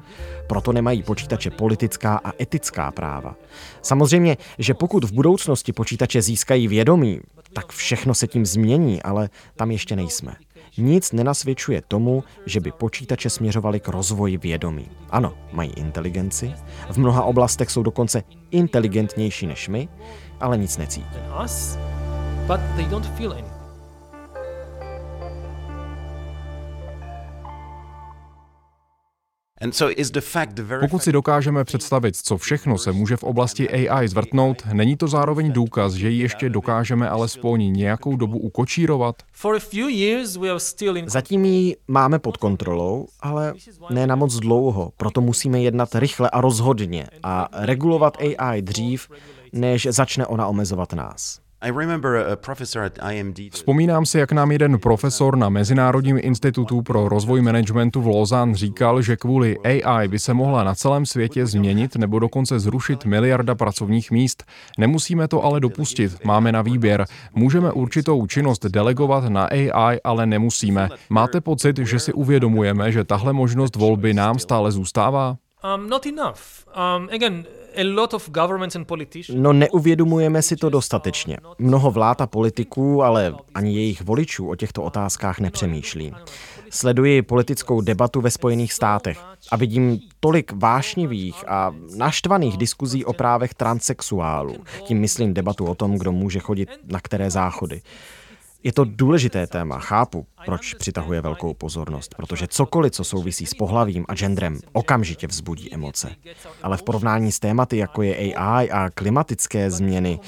Proto 0.48 0.72
nemají 0.72 1.04
počítače 1.04 1.50
politická 1.50 2.22
a 2.24 2.32
etická 2.42 2.92
práva. 2.92 3.36
Samozřejmě, 3.82 4.38
že 4.58 4.74
pokud 4.74 5.04
v 5.04 5.14
budoucnosti 5.14 5.74
počítače 5.74 6.22
získají 6.22 6.68
vědomí, 6.68 7.20
tak 7.54 7.72
všechno 7.72 8.16
se 8.16 8.28
tím 8.28 8.46
změní, 8.46 9.04
ale 9.04 9.30
tam 9.56 9.72
ještě 9.72 9.96
nejsme. 9.96 10.36
Nic 10.78 11.12
nenasvědčuje 11.12 11.82
tomu, 11.88 12.24
že 12.46 12.60
by 12.60 12.72
počítače 12.72 13.30
směřovaly 13.30 13.80
k 13.80 13.88
rozvoji 13.88 14.38
vědomí. 14.38 14.90
Ano, 15.10 15.34
mají 15.52 15.72
inteligenci, 15.72 16.54
v 16.92 16.98
mnoha 16.98 17.24
oblastech 17.24 17.72
jsou 17.72 17.84
dokonce 17.84 18.24
inteligentnější 18.52 19.48
než 19.48 19.68
my, 19.68 19.90
ale 20.40 20.58
nic 20.58 20.78
necítí. 20.78 21.20
Pokud 30.80 31.04
si 31.04 31.12
dokážeme 31.12 31.64
představit, 31.64 32.16
co 32.16 32.38
všechno 32.38 32.78
se 32.78 32.92
může 32.92 33.18
v 33.18 33.24
oblasti 33.24 33.70
AI 33.70 34.08
zvrtnout, 34.08 34.64
není 34.74 34.98
to 34.98 35.08
zároveň 35.08 35.52
důkaz, 35.52 35.94
že 35.94 36.10
ji 36.10 36.22
ještě 36.22 36.50
dokážeme 36.50 37.10
alespoň 37.10 37.74
nějakou 37.74 38.16
dobu 38.16 38.40
ukočírovat? 38.40 39.16
Zatím 41.06 41.46
ji 41.46 41.76
máme 41.88 42.20
pod 42.20 42.38
kontrolou, 42.38 43.08
ale 43.20 43.54
ne 43.90 44.08
na 44.08 44.16
moc 44.16 44.36
dlouho, 44.36 44.92
proto 44.98 45.22
musíme 45.22 45.62
jednat 45.62 45.96
rychle 45.96 46.30
a 46.30 46.42
rozhodně 46.42 47.08
a 47.24 47.50
regulovat 47.54 48.18
AI 48.22 48.62
dřív, 48.62 49.10
než 49.54 49.88
začne 49.92 50.26
ona 50.26 50.48
omezovat 50.48 50.94
nás. 50.94 51.47
Vzpomínám 53.52 54.06
si, 54.06 54.20
jak 54.20 54.32
nám 54.32 54.52
jeden 54.52 54.80
profesor 54.80 55.38
na 55.38 55.50
Mezinárodním 55.50 56.20
institutu 56.22 56.82
pro 56.82 57.10
rozvoj 57.10 57.42
managementu 57.42 58.02
v 58.02 58.08
Lausanne 58.08 58.56
říkal, 58.56 59.02
že 59.02 59.18
kvůli 59.18 59.58
AI 59.58 60.08
by 60.08 60.20
se 60.20 60.34
mohla 60.34 60.64
na 60.64 60.76
celém 60.76 61.06
světě 61.06 61.46
změnit 61.46 61.96
nebo 61.96 62.20
dokonce 62.20 62.60
zrušit 62.60 63.06
miliarda 63.06 63.56
pracovních 63.56 64.12
míst. 64.12 64.44
Nemusíme 64.78 65.28
to 65.28 65.44
ale 65.44 65.60
dopustit, 65.60 66.26
máme 66.26 66.52
na 66.52 66.62
výběr. 66.62 67.06
Můžeme 67.34 67.72
určitou 67.72 68.28
činnost 68.28 68.66
delegovat 68.66 69.24
na 69.30 69.46
AI, 69.46 70.02
ale 70.04 70.26
nemusíme. 70.26 70.90
Máte 71.10 71.42
pocit, 71.42 71.78
že 71.78 72.00
si 72.00 72.14
uvědomujeme, 72.14 72.92
že 72.92 73.04
tahle 73.04 73.34
možnost 73.34 73.76
volby 73.76 74.14
nám 74.14 74.40
stále 74.40 74.72
zůstává? 74.72 75.38
Um, 75.76 75.90
not 75.90 76.06
enough. 76.06 76.66
Um, 76.68 77.10
again, 77.14 77.46
No 79.34 79.54
neuvědomujeme 79.54 80.42
si 80.42 80.56
to 80.56 80.70
dostatečně. 80.70 81.38
Mnoho 81.60 81.92
vlád 81.92 82.22
a 82.22 82.28
politiků, 82.28 83.04
ale 83.04 83.36
ani 83.56 83.76
jejich 83.76 84.02
voličů 84.02 84.50
o 84.50 84.56
těchto 84.56 84.84
otázkách 84.84 85.40
nepřemýšlí. 85.40 86.14
Sleduji 86.70 87.22
politickou 87.22 87.82
debatu 87.82 88.22
ve 88.22 88.32
Spojených 88.32 88.74
státech 88.74 89.20
a 89.52 89.56
vidím 89.56 90.00
tolik 90.20 90.52
vášnivých 90.56 91.50
a 91.50 91.72
naštvaných 91.96 92.58
diskuzí 92.58 93.06
o 93.06 93.14
právech 93.14 93.54
transexuálů. 93.54 94.56
Tím 94.84 95.00
myslím 95.00 95.34
debatu 95.34 95.66
o 95.66 95.76
tom, 95.76 95.98
kdo 95.98 96.12
může 96.12 96.40
chodit 96.40 96.70
na 96.92 97.00
které 97.00 97.30
záchody. 97.32 97.82
Je 98.68 98.74
to 98.74 98.86
důležité 98.86 99.48
téma, 99.48 99.80
chápu, 99.80 100.26
proč 100.46 100.74
přitahuje 100.74 101.22
velkou 101.22 101.54
pozornost, 101.54 102.16
protože 102.16 102.48
cokoliv, 102.48 102.94
co 102.94 103.04
souvisí 103.04 103.46
s 103.46 103.54
pohlavím 103.54 104.06
a 104.08 104.16
genderem, 104.16 104.60
okamžitě 104.74 105.28
vzbudí 105.28 105.74
emoce. 105.74 106.16
Ale 106.64 106.78
v 106.78 106.84
porovnání 106.84 107.32
s 107.32 107.40
tématy, 107.40 107.78
jako 107.78 108.02
je 108.02 108.36
AI 108.36 108.72
a 108.72 108.90
klimatické 108.90 109.72
změny, 109.72 110.20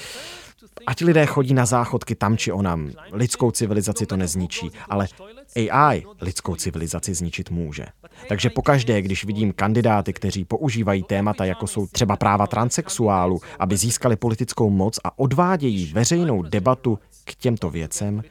ať 0.88 1.02
lidé 1.02 1.26
chodí 1.26 1.54
na 1.54 1.66
záchodky 1.66 2.16
tam 2.16 2.38
či 2.38 2.52
onam, 2.52 2.92
lidskou 3.12 3.52
civilizaci 3.52 4.06
to 4.06 4.18
nezničí, 4.18 4.72
ale 4.90 5.08
AI 5.56 6.06
lidskou 6.22 6.56
civilizaci 6.56 7.14
zničit 7.14 7.50
může. 7.52 7.86
Takže 8.30 8.50
pokaždé, 8.50 9.02
když 9.02 9.26
vidím 9.26 9.54
kandidáty, 9.54 10.14
kteří 10.14 10.46
používají 10.46 11.04
témata, 11.04 11.46
jako 11.46 11.68
jsou 11.68 11.88
třeba 11.88 12.16
práva 12.16 12.48
transexuálů, 12.48 13.40
aby 13.60 13.78
získali 13.78 14.16
politickou 14.16 14.70
moc 14.70 15.00
a 15.04 15.20
odvádějí 15.20 15.94
veřejnou 15.94 16.42
debatu 16.42 17.00
k 17.32 17.36
těmto 17.36 17.70
věcem, 17.70 18.24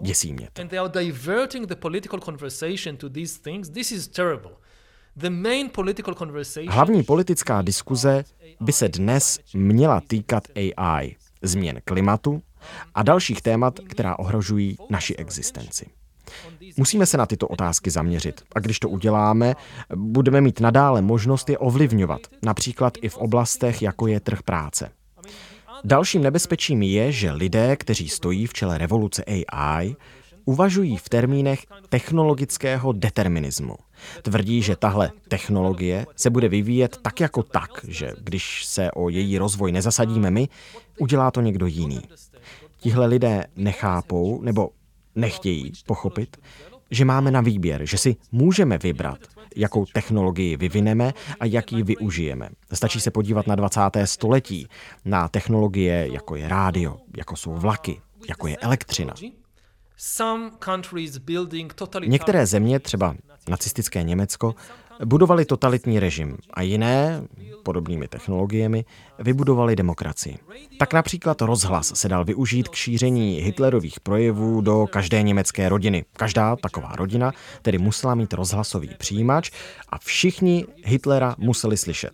děsí 0.00 0.32
mě 0.32 0.48
to. 0.52 0.62
Hlavní 6.68 7.02
politická 7.02 7.62
diskuze 7.62 8.24
by 8.60 8.72
se 8.72 8.88
dnes 8.88 9.38
měla 9.54 10.00
týkat 10.00 10.44
AI, 10.56 11.16
změn 11.42 11.80
klimatu 11.84 12.42
a 12.94 13.02
dalších 13.02 13.42
témat, 13.42 13.80
která 13.88 14.18
ohrožují 14.18 14.76
naši 14.90 15.16
existenci. 15.16 15.86
Musíme 16.76 17.06
se 17.06 17.16
na 17.16 17.26
tyto 17.26 17.48
otázky 17.48 17.90
zaměřit 17.90 18.42
a 18.54 18.60
když 18.60 18.78
to 18.78 18.88
uděláme, 18.88 19.54
budeme 19.94 20.40
mít 20.40 20.60
nadále 20.60 21.02
možnost 21.02 21.50
je 21.50 21.58
ovlivňovat, 21.58 22.20
například 22.42 22.92
i 23.02 23.08
v 23.08 23.16
oblastech, 23.16 23.82
jako 23.82 24.06
je 24.06 24.20
trh 24.20 24.42
práce. 24.42 24.90
Dalším 25.84 26.22
nebezpečím 26.22 26.82
je, 26.82 27.12
že 27.12 27.32
lidé, 27.32 27.76
kteří 27.76 28.08
stojí 28.08 28.46
v 28.46 28.52
čele 28.52 28.78
revoluce 28.78 29.24
AI, 29.24 29.96
uvažují 30.44 30.96
v 30.96 31.08
termínech 31.08 31.66
technologického 31.88 32.92
determinismu. 32.92 33.76
Tvrdí, 34.22 34.62
že 34.62 34.76
tahle 34.76 35.10
technologie 35.28 36.06
se 36.16 36.30
bude 36.30 36.48
vyvíjet 36.48 36.98
tak 37.02 37.20
jako 37.20 37.42
tak, 37.42 37.70
že 37.88 38.12
když 38.20 38.64
se 38.64 38.90
o 38.90 39.08
její 39.08 39.38
rozvoj 39.38 39.72
nezasadíme 39.72 40.30
my, 40.30 40.48
udělá 40.98 41.30
to 41.30 41.40
někdo 41.40 41.66
jiný. 41.66 42.02
Tihle 42.78 43.06
lidé 43.06 43.44
nechápou 43.56 44.42
nebo 44.42 44.70
nechtějí 45.14 45.72
pochopit, 45.86 46.36
že 46.90 47.04
máme 47.04 47.30
na 47.30 47.40
výběr, 47.40 47.86
že 47.86 47.98
si 47.98 48.16
můžeme 48.32 48.78
vybrat, 48.78 49.18
jakou 49.56 49.86
technologii 49.86 50.56
vyvineme 50.56 51.12
a 51.40 51.44
jak 51.44 51.72
ji 51.72 51.82
využijeme. 51.82 52.48
Stačí 52.72 53.00
se 53.00 53.10
podívat 53.10 53.46
na 53.46 53.54
20. 53.54 53.80
století, 54.04 54.68
na 55.04 55.28
technologie, 55.28 56.08
jako 56.12 56.36
je 56.36 56.48
rádio, 56.48 56.96
jako 57.16 57.36
jsou 57.36 57.54
vlaky, 57.54 58.00
jako 58.28 58.46
je 58.46 58.56
elektřina. 58.56 59.14
Některé 62.10 62.46
země, 62.46 62.80
třeba 62.80 63.14
nacistické 63.48 64.02
Německo, 64.02 64.54
budovali 65.04 65.44
totalitní 65.44 66.00
režim 66.00 66.36
a 66.54 66.62
jiné, 66.62 67.22
podobnými 67.62 68.08
technologiemi, 68.08 68.84
vybudovali 69.18 69.76
demokracii. 69.76 70.38
Tak 70.78 70.92
například 70.92 71.42
rozhlas 71.42 71.92
se 71.94 72.08
dal 72.08 72.24
využít 72.24 72.68
k 72.68 72.74
šíření 72.74 73.36
Hitlerových 73.36 74.00
projevů 74.00 74.60
do 74.60 74.86
každé 74.86 75.22
německé 75.22 75.68
rodiny. 75.68 76.04
Každá 76.12 76.56
taková 76.56 76.92
rodina 76.96 77.32
tedy 77.62 77.78
musela 77.78 78.14
mít 78.14 78.32
rozhlasový 78.32 78.90
přijímač 78.98 79.50
a 79.88 79.98
všichni 79.98 80.66
Hitlera 80.84 81.34
museli 81.38 81.76
slyšet. 81.76 82.12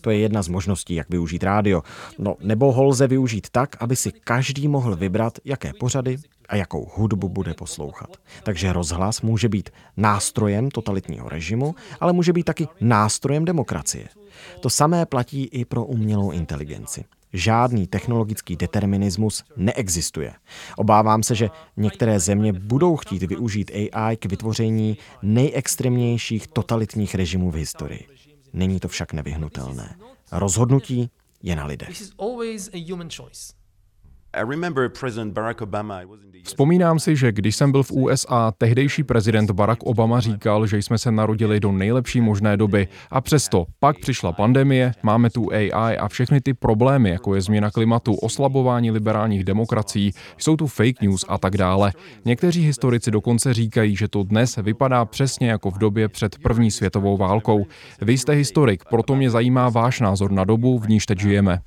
To 0.00 0.10
je 0.10 0.18
jedna 0.18 0.42
z 0.42 0.48
možností, 0.48 0.94
jak 0.94 1.10
využít 1.10 1.42
rádio. 1.42 1.82
No, 2.18 2.36
nebo 2.40 2.72
ho 2.72 2.84
lze 2.84 3.06
využít 3.06 3.46
tak, 3.50 3.76
aby 3.80 3.96
si 3.96 4.12
každý 4.12 4.68
mohl 4.68 4.96
vybrat, 4.96 5.38
jaké 5.44 5.72
pořady 5.80 6.16
a 6.48 6.56
jakou 6.56 6.90
hudbu 6.94 7.28
bude 7.28 7.54
poslouchat. 7.54 8.16
Takže 8.42 8.72
rozhlas 8.72 9.22
může 9.22 9.48
být 9.48 9.70
nástrojem 9.96 10.70
totalitního 10.70 11.28
režimu, 11.28 11.74
ale 12.00 12.12
může 12.12 12.32
být 12.32 12.44
taky 12.44 12.68
nástrojem 12.80 13.44
demokracie. 13.44 14.08
To 14.60 14.70
samé 14.70 15.06
platí 15.06 15.44
i 15.44 15.64
pro 15.64 15.84
umělou 15.84 16.30
inteligenci. 16.30 17.04
Žádný 17.32 17.86
technologický 17.86 18.56
determinismus 18.56 19.44
neexistuje. 19.56 20.34
Obávám 20.76 21.22
se, 21.22 21.34
že 21.34 21.50
některé 21.76 22.20
země 22.20 22.52
budou 22.52 22.96
chtít 22.96 23.22
využít 23.22 23.70
AI 23.74 24.16
k 24.16 24.26
vytvoření 24.26 24.98
nejextrémnějších 25.22 26.46
totalitních 26.46 27.14
režimů 27.14 27.50
v 27.50 27.54
historii. 27.54 28.06
Není 28.52 28.80
to 28.80 28.88
však 28.88 29.12
nevyhnutelné. 29.12 29.96
Rozhodnutí 30.32 31.10
je 31.42 31.56
na 31.56 31.66
lidech. 31.66 32.02
Vzpomínám 36.44 36.98
si, 36.98 37.16
že 37.16 37.32
když 37.32 37.56
jsem 37.56 37.72
byl 37.72 37.82
v 37.82 37.92
USA, 37.92 38.52
tehdejší 38.58 39.04
prezident 39.04 39.50
Barack 39.50 39.82
Obama 39.82 40.20
říkal, 40.20 40.66
že 40.66 40.78
jsme 40.78 40.98
se 40.98 41.10
narodili 41.10 41.60
do 41.60 41.72
nejlepší 41.72 42.20
možné 42.20 42.56
doby 42.56 42.88
a 43.10 43.20
přesto 43.20 43.66
pak 43.80 43.98
přišla 43.98 44.32
pandemie, 44.32 44.92
máme 45.02 45.30
tu 45.30 45.52
AI 45.52 45.98
a 45.98 46.08
všechny 46.08 46.40
ty 46.40 46.54
problémy, 46.54 47.10
jako 47.10 47.34
je 47.34 47.40
změna 47.40 47.70
klimatu, 47.70 48.14
oslabování 48.14 48.90
liberálních 48.90 49.44
demokracií, 49.44 50.12
jsou 50.38 50.56
tu 50.56 50.66
fake 50.66 51.02
news 51.02 51.24
a 51.28 51.38
tak 51.38 51.56
dále. 51.56 51.92
Někteří 52.24 52.62
historici 52.62 53.10
dokonce 53.10 53.54
říkají, 53.54 53.96
že 53.96 54.08
to 54.08 54.22
dnes 54.22 54.56
vypadá 54.56 55.04
přesně 55.04 55.50
jako 55.50 55.70
v 55.70 55.78
době 55.78 56.08
před 56.08 56.38
první 56.38 56.70
světovou 56.70 57.16
válkou. 57.16 57.66
Vy 58.00 58.18
jste 58.18 58.32
historik, 58.32 58.84
proto 58.90 59.16
mě 59.16 59.30
zajímá 59.30 59.68
váš 59.68 60.00
názor 60.00 60.32
na 60.32 60.44
dobu, 60.44 60.78
v 60.78 60.88
níž 60.88 61.06
teď 61.06 61.20
žijeme. 61.20 61.58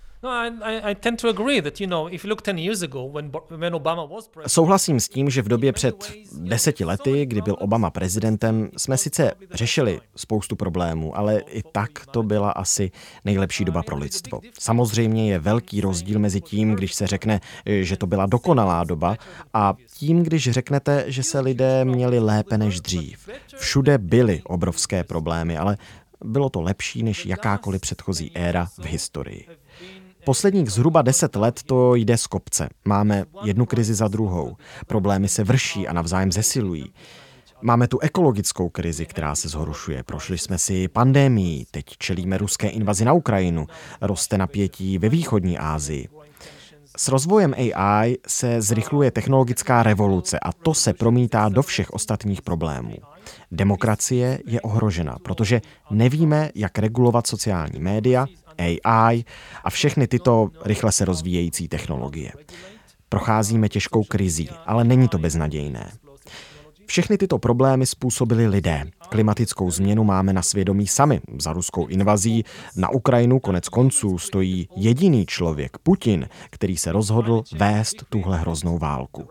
Souhlasím 4.47 4.99
s 4.99 5.09
tím, 5.09 5.29
že 5.29 5.41
v 5.41 5.47
době 5.47 5.73
před 5.73 6.13
deseti 6.31 6.85
lety, 6.85 7.25
kdy 7.25 7.41
byl 7.41 7.55
Obama 7.59 7.89
prezidentem, 7.89 8.69
jsme 8.77 8.97
sice 8.97 9.31
řešili 9.51 10.01
spoustu 10.15 10.55
problémů, 10.55 11.17
ale 11.17 11.39
i 11.39 11.63
tak 11.71 12.05
to 12.11 12.23
byla 12.23 12.51
asi 12.51 12.91
nejlepší 13.25 13.65
doba 13.65 13.83
pro 13.83 13.97
lidstvo. 13.97 14.39
Samozřejmě 14.59 15.31
je 15.31 15.39
velký 15.39 15.81
rozdíl 15.81 16.19
mezi 16.19 16.41
tím, 16.41 16.75
když 16.75 16.93
se 16.93 17.07
řekne, 17.07 17.39
že 17.65 17.97
to 17.97 18.07
byla 18.07 18.25
dokonalá 18.25 18.83
doba 18.83 19.15
a 19.53 19.73
tím, 19.93 20.23
když 20.23 20.49
řeknete, 20.49 21.03
že 21.07 21.23
se 21.23 21.39
lidé 21.39 21.85
měli 21.85 22.19
lépe 22.19 22.57
než 22.57 22.81
dřív. 22.81 23.29
Všude 23.57 23.97
byly 23.97 24.41
obrovské 24.45 25.03
problémy, 25.03 25.57
ale 25.57 25.77
bylo 26.25 26.49
to 26.49 26.61
lepší 26.61 27.03
než 27.03 27.25
jakákoliv 27.25 27.81
předchozí 27.81 28.31
éra 28.35 28.65
v 28.65 28.85
historii. 28.85 29.45
Posledních 30.27 30.71
zhruba 30.71 31.01
deset 31.01 31.35
let 31.35 31.63
to 31.65 31.95
jde 31.95 32.17
z 32.17 32.27
kopce. 32.27 32.69
Máme 32.85 33.25
jednu 33.43 33.65
krizi 33.65 33.93
za 33.93 34.07
druhou. 34.07 34.55
Problémy 34.87 35.27
se 35.27 35.43
vrší 35.43 35.87
a 35.87 35.93
navzájem 35.93 36.31
zesilují. 36.31 36.93
Máme 37.61 37.87
tu 37.87 37.99
ekologickou 37.99 38.69
krizi, 38.69 39.05
která 39.05 39.35
se 39.35 39.49
zhoršuje. 39.49 40.03
Prošli 40.03 40.37
jsme 40.37 40.57
si 40.57 40.87
pandemii, 40.87 41.65
teď 41.71 41.85
čelíme 41.97 42.37
ruské 42.37 42.69
invazi 42.69 43.05
na 43.05 43.13
Ukrajinu, 43.13 43.67
roste 44.01 44.37
napětí 44.37 44.97
ve 44.97 45.09
východní 45.09 45.57
Asii. 45.57 46.07
S 46.97 47.07
rozvojem 47.07 47.53
AI 47.53 48.17
se 48.27 48.61
zrychluje 48.61 49.11
technologická 49.11 49.83
revoluce 49.83 50.39
a 50.39 50.53
to 50.53 50.73
se 50.73 50.93
promítá 50.93 51.49
do 51.49 51.63
všech 51.63 51.89
ostatních 51.89 52.41
problémů. 52.41 52.95
Demokracie 53.51 54.39
je 54.45 54.61
ohrožena, 54.61 55.17
protože 55.23 55.61
nevíme, 55.91 56.49
jak 56.55 56.79
regulovat 56.79 57.27
sociální 57.27 57.79
média, 57.79 58.25
AI 58.59 59.23
a 59.63 59.69
všechny 59.69 60.07
tyto 60.07 60.49
rychle 60.65 60.91
se 60.91 61.05
rozvíjející 61.05 61.67
technologie. 61.67 62.31
Procházíme 63.09 63.69
těžkou 63.69 64.03
krizí, 64.03 64.49
ale 64.65 64.83
není 64.83 65.07
to 65.07 65.17
beznadějné. 65.17 65.91
Všechny 66.85 67.17
tyto 67.17 67.39
problémy 67.39 67.85
způsobili 67.85 68.47
lidé. 68.47 68.83
Klimatickou 69.09 69.71
změnu 69.71 70.03
máme 70.03 70.33
na 70.33 70.41
svědomí 70.41 70.87
sami. 70.87 71.21
Za 71.39 71.53
ruskou 71.53 71.87
invazí 71.87 72.43
na 72.75 72.89
Ukrajinu 72.89 73.39
konec 73.39 73.69
konců 73.69 74.17
stojí 74.17 74.69
jediný 74.75 75.25
člověk, 75.25 75.77
Putin, 75.77 76.29
který 76.49 76.77
se 76.77 76.91
rozhodl 76.91 77.43
vést 77.55 78.03
tuhle 78.09 78.37
hroznou 78.37 78.77
válku. 78.77 79.27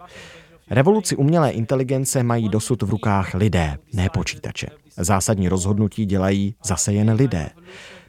Revoluci 0.71 1.17
umělé 1.17 1.51
inteligence 1.51 2.23
mají 2.23 2.49
dosud 2.49 2.83
v 2.83 2.91
rukách 2.91 3.35
lidé, 3.35 3.79
ne 3.93 4.09
počítače. 4.13 4.67
Zásadní 4.97 5.49
rozhodnutí 5.49 6.07
dělají 6.07 6.55
zase 6.65 6.93
jen 6.93 7.11
lidé. 7.11 7.51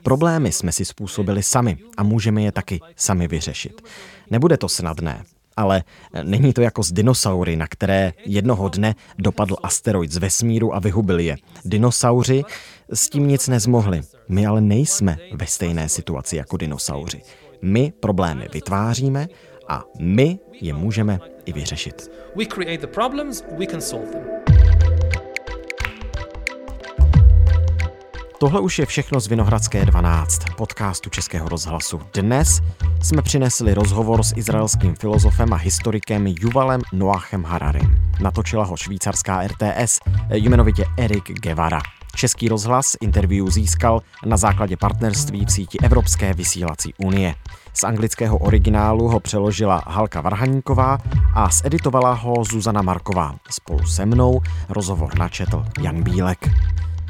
Problémy 0.03 0.51
jsme 0.51 0.71
si 0.71 0.85
způsobili 0.85 1.43
sami 1.43 1.77
a 1.97 2.03
můžeme 2.03 2.41
je 2.41 2.51
taky 2.51 2.79
sami 2.95 3.27
vyřešit. 3.27 3.81
Nebude 4.31 4.57
to 4.57 4.69
snadné, 4.69 5.23
ale 5.57 5.83
není 6.23 6.53
to 6.53 6.61
jako 6.61 6.83
z 6.83 6.91
dinosaury, 6.91 7.55
na 7.55 7.67
které 7.67 8.13
jednoho 8.25 8.69
dne 8.69 8.95
dopadl 9.17 9.55
asteroid 9.63 10.11
z 10.11 10.17
vesmíru 10.17 10.75
a 10.75 10.79
vyhubil 10.79 11.19
je. 11.19 11.37
Dinosauři 11.65 12.43
s 12.93 13.09
tím 13.09 13.27
nic 13.27 13.47
nezmohli. 13.47 14.01
My 14.29 14.45
ale 14.45 14.61
nejsme 14.61 15.17
ve 15.33 15.47
stejné 15.47 15.89
situaci 15.89 16.35
jako 16.35 16.57
dinosauři. 16.57 17.21
My 17.61 17.93
problémy 17.99 18.47
vytváříme 18.53 19.27
a 19.67 19.83
my 19.99 20.39
je 20.61 20.73
můžeme 20.73 21.19
i 21.45 21.53
vyřešit. 21.53 22.11
We 22.35 22.45
create 22.45 22.77
the 22.77 22.87
problems, 22.87 23.43
we 23.57 23.65
can 23.67 23.81
solve 23.81 24.07
them. 24.07 24.56
Tohle 28.39 28.59
už 28.59 28.79
je 28.79 28.85
všechno 28.85 29.19
z 29.19 29.27
Vinohradské 29.27 29.85
12, 29.85 30.41
podcastu 30.57 31.09
Českého 31.09 31.49
rozhlasu. 31.49 32.01
Dnes 32.13 32.61
jsme 33.03 33.21
přinesli 33.21 33.73
rozhovor 33.73 34.23
s 34.23 34.33
izraelským 34.37 34.95
filozofem 34.95 35.53
a 35.53 35.55
historikem 35.55 36.27
Juvalem 36.27 36.81
Noachem 36.93 37.43
Hararim. 37.43 37.97
Natočila 38.21 38.63
ho 38.63 38.77
švýcarská 38.77 39.47
RTS, 39.47 39.99
jmenovitě 40.33 40.85
Erik 40.97 41.39
Guevara. 41.39 41.79
Český 42.15 42.49
rozhlas 42.49 42.95
interview 43.01 43.49
získal 43.49 44.01
na 44.25 44.37
základě 44.37 44.77
partnerství 44.77 45.45
v 45.45 45.51
síti 45.51 45.77
Evropské 45.83 46.33
vysílací 46.33 46.93
unie. 46.97 47.35
Z 47.73 47.83
anglického 47.83 48.37
originálu 48.37 49.07
ho 49.07 49.19
přeložila 49.19 49.83
Halka 49.87 50.21
Varhaníková 50.21 50.97
a 51.33 51.49
zeditovala 51.49 52.13
ho 52.13 52.43
Zuzana 52.43 52.81
Marková. 52.81 53.35
Spolu 53.49 53.87
se 53.87 54.05
mnou 54.05 54.41
rozhovor 54.69 55.19
načetl 55.19 55.65
Jan 55.81 56.03
Bílek. 56.03 56.49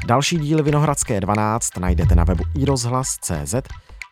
Další 0.06 0.38
díly 0.38 0.62
Vinohradské 0.62 1.20
12 1.20 1.78
najdete 1.78 2.14
na 2.14 2.24
webu 2.24 2.44
iRozhlas.cz 2.54 3.54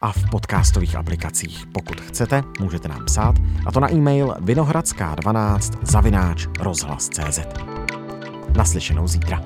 a 0.02 0.12
v 0.12 0.30
podcastových 0.30 0.96
aplikacích. 0.96 1.64
Pokud 1.72 2.00
chcete, 2.00 2.42
můžete 2.60 2.88
nám 2.88 3.04
psát, 3.04 3.34
a 3.66 3.72
to 3.72 3.80
na 3.80 3.92
e-mail 3.92 4.34
vinohradská12 4.40 5.78
zavináč 5.82 6.46
rozhlas.cz. 6.60 7.40
Naslyšenou 8.56 9.08
zítra. 9.08 9.40